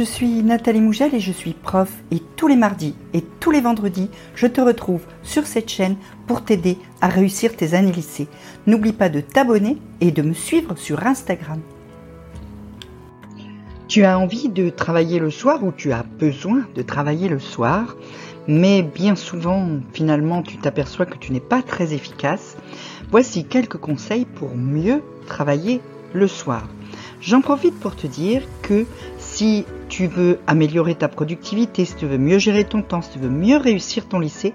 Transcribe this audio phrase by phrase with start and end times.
[0.00, 3.60] je suis Nathalie Mougel et je suis prof et tous les mardis et tous les
[3.60, 8.26] vendredis, je te retrouve sur cette chaîne pour t'aider à réussir tes années lycée.
[8.66, 11.60] N'oublie pas de t'abonner et de me suivre sur Instagram.
[13.88, 17.94] Tu as envie de travailler le soir ou tu as besoin de travailler le soir,
[18.48, 22.56] mais bien souvent, finalement, tu t'aperçois que tu n'es pas très efficace.
[23.10, 25.82] Voici quelques conseils pour mieux travailler
[26.14, 26.66] le soir.
[27.20, 28.86] J'en profite pour te dire que
[29.40, 33.18] si tu veux améliorer ta productivité, si tu veux mieux gérer ton temps, si tu
[33.18, 34.52] veux mieux réussir ton lycée,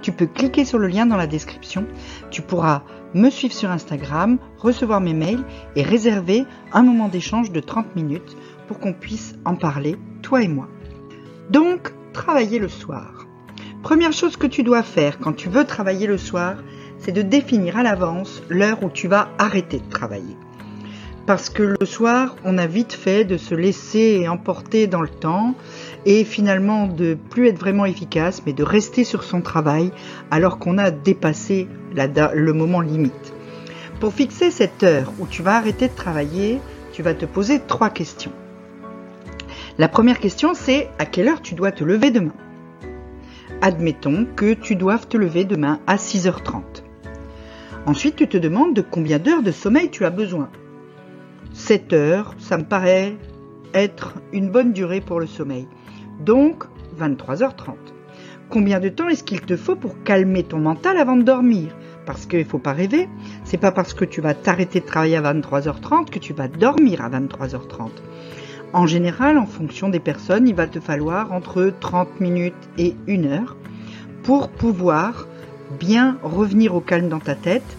[0.00, 1.86] tu peux cliquer sur le lien dans la description.
[2.30, 2.82] Tu pourras
[3.14, 5.42] me suivre sur Instagram, recevoir mes mails
[5.74, 8.36] et réserver un moment d'échange de 30 minutes
[8.68, 10.68] pour qu'on puisse en parler, toi et moi.
[11.50, 13.26] Donc, travailler le soir.
[13.82, 16.62] Première chose que tu dois faire quand tu veux travailler le soir,
[16.98, 20.36] c'est de définir à l'avance l'heure où tu vas arrêter de travailler
[21.28, 25.54] parce que le soir, on a vite fait de se laisser emporter dans le temps
[26.06, 29.92] et finalement de plus être vraiment efficace, mais de rester sur son travail
[30.30, 33.34] alors qu'on a dépassé le moment limite.
[34.00, 36.60] Pour fixer cette heure où tu vas arrêter de travailler,
[36.94, 38.32] tu vas te poser trois questions.
[39.76, 42.32] La première question, c'est à quelle heure tu dois te lever demain?
[43.60, 46.62] Admettons que tu doives te lever demain à 6h30.
[47.84, 50.48] Ensuite, tu te demandes de combien d'heures de sommeil tu as besoin.
[51.58, 53.16] 7 heures, ça me paraît
[53.74, 55.66] être une bonne durée pour le sommeil.
[56.20, 56.64] Donc
[56.98, 57.74] 23h30.
[58.48, 61.76] Combien de temps est-ce qu'il te faut pour calmer ton mental avant de dormir?
[62.06, 63.08] Parce qu'il ne faut pas rêver,
[63.44, 67.04] c'est pas parce que tu vas t'arrêter de travailler à 23h30 que tu vas dormir
[67.04, 67.90] à 23h30.
[68.72, 73.24] En général, en fonction des personnes, il va te falloir entre 30 minutes et 1
[73.24, 73.56] heure
[74.22, 75.26] pour pouvoir
[75.78, 77.76] bien revenir au calme dans ta tête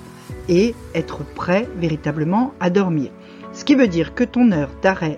[0.50, 3.12] et être prêt véritablement à dormir.
[3.60, 5.18] Ce qui veut dire que ton heure d'arrêt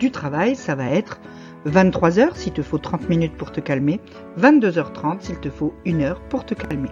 [0.00, 1.20] du travail, ça va être
[1.66, 4.00] 23 heures s'il te faut 30 minutes pour te calmer,
[4.40, 6.88] 22h30 s'il te faut 1 heure pour te calmer.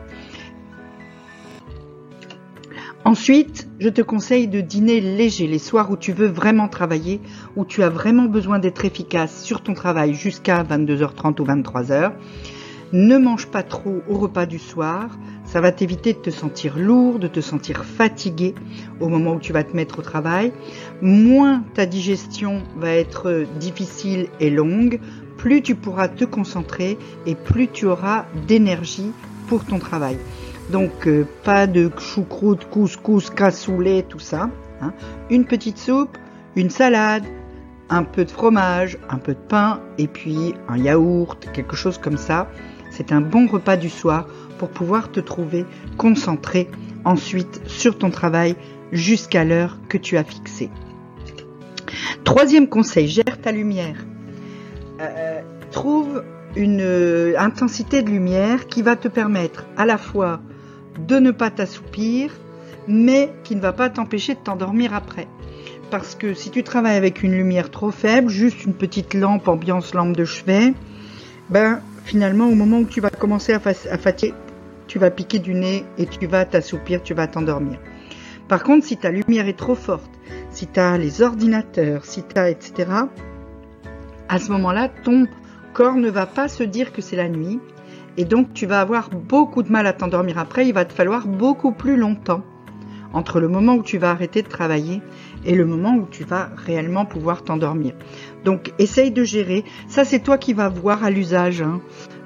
[3.05, 7.20] Ensuite, je te conseille de dîner léger les soirs où tu veux vraiment travailler,
[7.57, 12.13] où tu as vraiment besoin d'être efficace sur ton travail jusqu'à 22h30 ou 23h.
[12.92, 15.08] Ne mange pas trop au repas du soir.
[15.55, 18.57] Ça va t'éviter de te sentir lourd, de te sentir fatigué
[18.98, 20.53] au moment où tu vas te mettre au travail.
[21.01, 24.98] Moins ta digestion va être difficile et longue,
[25.37, 29.13] plus tu pourras te concentrer et plus tu auras d'énergie
[29.47, 30.19] pour ton travail.
[30.73, 34.51] Donc euh, pas de choucroute, couscous, cassoulet, tout ça.
[34.81, 34.93] Hein.
[35.31, 36.19] Une petite soupe,
[36.57, 37.27] une salade,
[37.91, 42.17] un peu de fromage, un peu de pain et puis un yaourt, quelque chose comme
[42.17, 42.48] ça.
[42.91, 44.27] C'est un bon repas du soir
[44.59, 45.67] pour pouvoir te trouver
[45.97, 46.69] concentré
[47.05, 48.57] ensuite sur ton travail
[48.92, 50.70] jusqu'à l'heure que tu as fixée.
[52.25, 54.05] Troisième conseil, gère ta lumière.
[55.01, 56.23] Euh, trouve
[56.57, 60.41] une euh, intensité de lumière qui va te permettre à la fois
[60.98, 62.33] de ne pas t'assoupir,
[62.87, 65.27] mais qui ne va pas t'empêcher de t'endormir après.
[65.91, 69.95] Parce que si tu travailles avec une lumière trop faible, juste une petite lampe, ambiance
[69.95, 70.73] lampe de chevet,
[71.51, 74.35] ben finalement, au moment où tu vas commencer à, fatiguer,
[74.86, 77.78] tu vas piquer du nez et tu vas t'assoupir, tu vas t'endormir.
[78.48, 80.11] Par contre, si ta lumière est trop forte,
[80.50, 82.89] si tu as les ordinateurs, si tu as etc.,
[84.28, 85.27] à ce moment-là, ton
[85.72, 87.61] corps ne va pas se dire que c'est la nuit
[88.17, 90.67] et donc tu vas avoir beaucoup de mal à t'endormir après.
[90.67, 92.42] Il va te falloir beaucoup plus longtemps
[93.12, 95.01] entre le moment où tu vas arrêter de travailler
[95.45, 97.95] et le moment où tu vas réellement pouvoir t'endormir.
[98.45, 99.64] Donc essaye de gérer.
[99.89, 101.62] Ça c'est toi qui vas voir à l'usage.
[101.62, 101.80] Hein.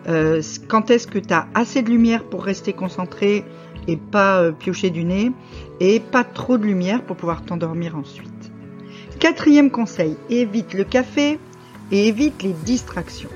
[0.09, 3.45] Euh, quand est-ce que tu as assez de lumière pour rester concentré
[3.87, 5.33] et pas euh, piocher du nez
[5.81, 8.53] et pas trop de lumière pour pouvoir t'endormir ensuite?
[9.19, 11.39] Quatrième conseil, évite le café
[11.91, 13.31] et évite les distractions.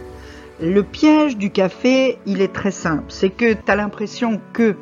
[0.61, 3.05] Le piège du café, il est très simple.
[3.09, 4.77] C'est que tu as l'impression que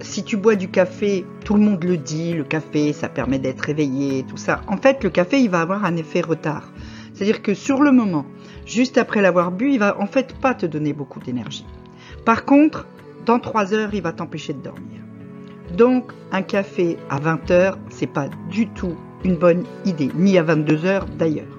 [0.00, 3.60] si tu bois du café, tout le monde le dit, le café, ça permet d'être
[3.60, 4.62] réveillé, tout ça.
[4.66, 6.72] En fait, le café, il va avoir un effet retard.
[7.12, 8.24] C'est-à-dire que sur le moment,
[8.70, 11.66] juste après l'avoir bu, il va en fait pas te donner beaucoup d'énergie.
[12.24, 12.86] Par contre,
[13.26, 15.00] dans 3 heures, il va t'empêcher de dormir.
[15.76, 20.42] Donc, un café à 20 heures, c'est pas du tout une bonne idée, ni à
[20.42, 21.58] 22 heures d'ailleurs.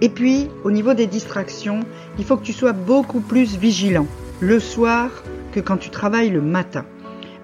[0.00, 1.80] Et puis, au niveau des distractions,
[2.18, 4.06] il faut que tu sois beaucoup plus vigilant
[4.40, 5.10] le soir
[5.52, 6.86] que quand tu travailles le matin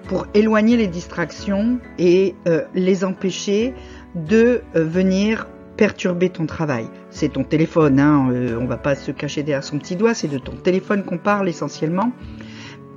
[0.07, 3.73] pour éloigner les distractions et euh, les empêcher
[4.15, 6.87] de euh, venir perturber ton travail.
[7.17, 10.27] C'est ton téléphone, hein, euh, on va pas se cacher derrière son petit doigt, c'est
[10.27, 12.11] de ton téléphone qu'on parle essentiellement.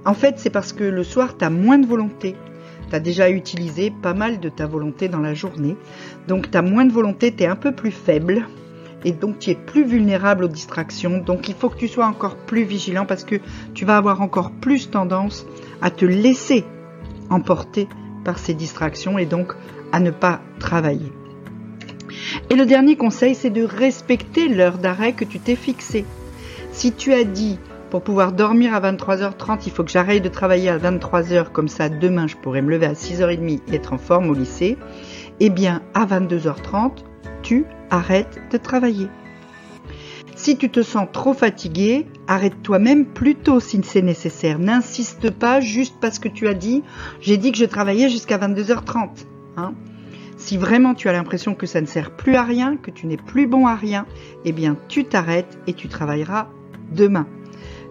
[0.04, 2.36] En fait, c'est parce que le soir, tu as moins de volonté.
[2.90, 5.74] Tu as déjà utilisé pas mal de ta volonté dans la journée.
[6.28, 8.46] Donc, tu as moins de volonté, tu es un peu plus faible.
[9.06, 11.16] et donc tu es plus vulnérable aux distractions.
[11.16, 13.36] Donc il faut que tu sois encore plus vigilant parce que
[13.72, 15.46] tu vas avoir encore plus tendance
[15.80, 16.66] à te laisser
[17.30, 17.88] emporter
[18.22, 19.54] par ces distractions et donc
[19.92, 21.10] à ne pas travailler.
[22.50, 26.04] Et le dernier conseil, c'est de respecter l'heure d'arrêt que tu t'es fixée.
[26.72, 27.58] Si tu as dit
[27.90, 31.88] pour pouvoir dormir à 23h30, il faut que j'arrête de travailler à 23h, comme ça
[31.88, 34.78] demain je pourrais me lever à 6h30 et être en forme au lycée,
[35.40, 36.92] eh bien à 22h30,
[37.42, 39.08] tu arrêtes de travailler.
[40.36, 44.58] Si tu te sens trop fatigué, arrête toi-même plus tôt si c'est nécessaire.
[44.58, 46.82] N'insiste pas juste parce que tu as dit
[47.20, 49.26] j'ai dit que je travaillais jusqu'à 22h30.
[49.56, 49.74] Hein.
[50.40, 53.18] Si vraiment tu as l'impression que ça ne sert plus à rien, que tu n'es
[53.18, 54.06] plus bon à rien,
[54.46, 56.48] eh bien tu t'arrêtes et tu travailleras
[56.90, 57.26] demain.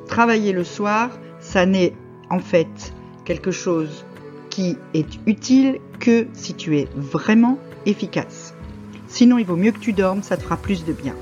[0.08, 1.94] Travailler le soir, ça n'est
[2.32, 2.92] en fait
[3.24, 4.04] quelque chose
[4.50, 8.56] qui est utile que si tu es vraiment efficace.
[9.08, 11.16] Sinon, il vaut mieux que tu dormes, ça te fera plus de bien.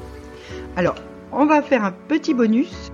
[0.77, 0.95] Alors,
[1.33, 2.89] on va faire un petit bonus.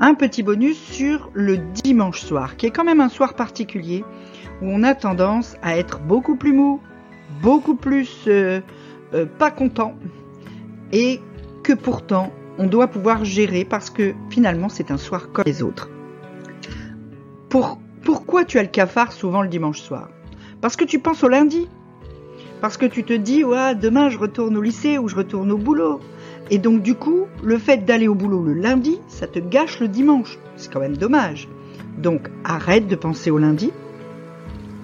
[0.00, 4.04] Un petit bonus sur le dimanche soir, qui est quand même un soir particulier,
[4.62, 6.80] où on a tendance à être beaucoup plus mou,
[7.42, 8.60] beaucoup plus euh,
[9.14, 9.96] euh, pas content,
[10.92, 11.20] et
[11.64, 15.90] que pourtant on doit pouvoir gérer parce que finalement c'est un soir comme les autres.
[17.48, 20.10] Pour, pourquoi tu as le cafard souvent le dimanche soir?
[20.60, 21.68] Parce que tu penses au lundi.
[22.60, 25.58] Parce que tu te dis, ouais, demain je retourne au lycée ou je retourne au
[25.58, 26.00] boulot.
[26.50, 29.88] Et donc du coup, le fait d'aller au boulot le lundi, ça te gâche le
[29.88, 30.38] dimanche.
[30.56, 31.48] C'est quand même dommage.
[31.98, 33.70] Donc arrête de penser au lundi.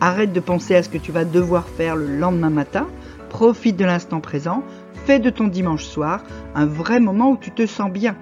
[0.00, 2.86] Arrête de penser à ce que tu vas devoir faire le lendemain matin.
[3.30, 4.62] Profite de l'instant présent.
[5.06, 6.22] Fais de ton dimanche soir
[6.54, 8.16] un vrai moment où tu te sens bien.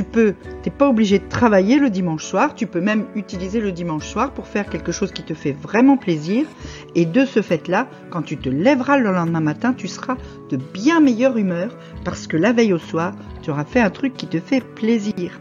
[0.00, 3.70] Tu peux, t'es pas obligé de travailler le dimanche soir, tu peux même utiliser le
[3.70, 6.46] dimanche soir pour faire quelque chose qui te fait vraiment plaisir.
[6.94, 10.16] Et de ce fait-là, quand tu te lèveras le lendemain matin, tu seras
[10.48, 13.12] de bien meilleure humeur parce que la veille au soir,
[13.42, 15.38] tu auras fait un truc qui te fait plaisir.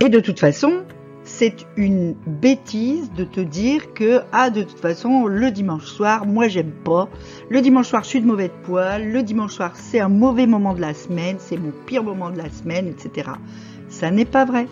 [0.00, 0.82] Et de toute façon,
[1.44, 6.48] c'est une bêtise de te dire que ah de toute façon le dimanche soir moi
[6.48, 7.10] j'aime pas.
[7.50, 10.72] Le dimanche soir je suis de mauvais poil le dimanche soir c'est un mauvais moment
[10.72, 11.36] de la semaine.
[11.38, 13.32] C'est mon pire moment de la semaine etc
[13.90, 14.68] ça n'est pas vrai.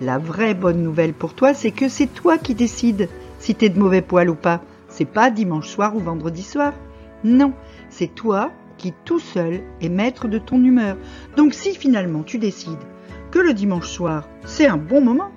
[0.00, 3.68] La vraie bonne nouvelle pour toi c'est que c'est toi qui décides si tu es
[3.68, 4.62] de mauvais poil ou pas.
[4.88, 6.72] C'est pas dimanche soir ou vendredi soir.
[7.22, 7.52] Non.
[7.90, 10.96] C'est toi qui tout seul est maître de ton humeur.
[11.36, 12.78] Donc si finalement tu décides
[13.30, 15.32] que le dimanche soir c'est un bon moment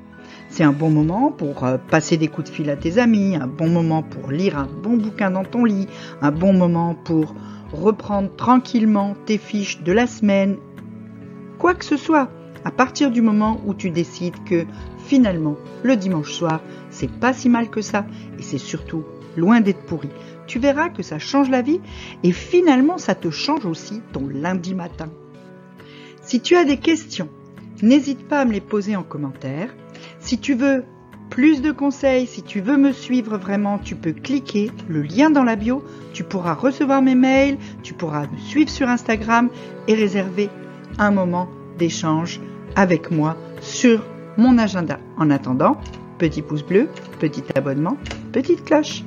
[0.52, 3.48] c'est un bon moment pour euh, passer des coups de fil à tes amis, un
[3.48, 5.88] bon moment pour lire un bon bouquin dans ton lit,
[6.22, 7.34] un bon moment pour
[7.72, 10.58] reprendre tranquillement tes fiches de la semaine.
[11.58, 12.30] Quoi que ce soit,
[12.66, 14.66] à partir du moment où tu décides que
[14.98, 16.60] finalement le dimanche soir,
[16.90, 18.06] c'est pas si mal que ça
[18.38, 19.06] et c'est surtout
[19.38, 20.10] loin d'être pourri.
[20.48, 21.80] Tu verras que ça change la vie
[22.24, 25.08] et finalement ça te change aussi ton lundi matin.
[26.22, 27.30] Si tu as des questions,
[27.82, 29.74] n'hésite pas à me les poser en commentaire.
[30.32, 30.86] Si tu veux
[31.30, 35.44] plus de conseils, si tu veux me suivre vraiment, tu peux cliquer le lien dans
[35.44, 35.84] la bio,
[36.14, 39.50] tu pourras recevoir mes mails, tu pourras me suivre sur Instagram
[39.90, 40.50] et réserver
[41.00, 42.40] un moment d'échange
[42.78, 44.06] avec moi sur
[44.38, 45.00] mon agenda.
[45.18, 45.76] En attendant,
[46.18, 46.88] petit pouce bleu,
[47.20, 47.98] petit abonnement,
[48.32, 49.04] petite cloche.